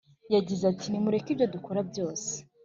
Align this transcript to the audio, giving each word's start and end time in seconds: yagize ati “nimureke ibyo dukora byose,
yagize 0.33 0.63
ati 0.71 0.85
“nimureke 0.87 1.29
ibyo 1.31 1.47
dukora 1.55 1.79
byose, 1.89 2.31